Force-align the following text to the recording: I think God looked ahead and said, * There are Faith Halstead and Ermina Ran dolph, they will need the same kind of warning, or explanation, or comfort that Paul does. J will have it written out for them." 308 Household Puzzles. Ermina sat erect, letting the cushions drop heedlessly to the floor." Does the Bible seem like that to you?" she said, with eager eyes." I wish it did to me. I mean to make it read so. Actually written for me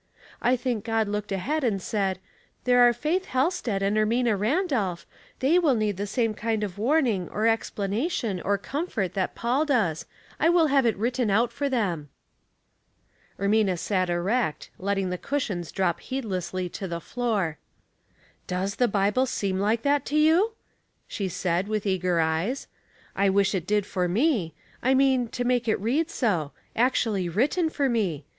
I 0.41 0.55
think 0.55 0.83
God 0.83 1.07
looked 1.07 1.31
ahead 1.31 1.63
and 1.63 1.79
said, 1.79 2.17
* 2.41 2.63
There 2.63 2.81
are 2.81 2.91
Faith 2.91 3.25
Halstead 3.25 3.83
and 3.83 3.95
Ermina 3.97 4.35
Ran 4.35 4.65
dolph, 4.65 5.05
they 5.41 5.59
will 5.59 5.75
need 5.75 5.97
the 5.97 6.07
same 6.07 6.33
kind 6.33 6.63
of 6.63 6.79
warning, 6.79 7.29
or 7.29 7.45
explanation, 7.45 8.41
or 8.43 8.57
comfort 8.57 9.13
that 9.13 9.35
Paul 9.35 9.63
does. 9.63 10.07
J 10.41 10.49
will 10.49 10.65
have 10.73 10.87
it 10.87 10.97
written 10.97 11.29
out 11.29 11.51
for 11.51 11.69
them." 11.69 12.09
308 13.37 13.69
Household 13.69 13.77
Puzzles. 13.77 13.77
Ermina 13.77 13.79
sat 13.79 14.09
erect, 14.09 14.69
letting 14.79 15.09
the 15.11 15.17
cushions 15.19 15.71
drop 15.71 15.99
heedlessly 15.99 16.67
to 16.69 16.87
the 16.87 16.99
floor." 16.99 17.59
Does 18.47 18.77
the 18.77 18.87
Bible 18.87 19.27
seem 19.27 19.59
like 19.59 19.83
that 19.83 20.03
to 20.07 20.15
you?" 20.17 20.53
she 21.07 21.27
said, 21.29 21.67
with 21.67 21.85
eager 21.85 22.19
eyes." 22.19 22.65
I 23.15 23.29
wish 23.29 23.53
it 23.53 23.67
did 23.67 23.83
to 23.83 24.07
me. 24.07 24.55
I 24.81 24.95
mean 24.95 25.27
to 25.27 25.43
make 25.43 25.67
it 25.67 25.79
read 25.79 26.09
so. 26.09 26.53
Actually 26.75 27.29
written 27.29 27.69
for 27.69 27.87
me 27.87 28.25